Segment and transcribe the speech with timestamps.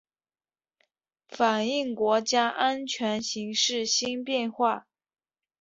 [1.29, 4.87] 反映国家安全形势新变化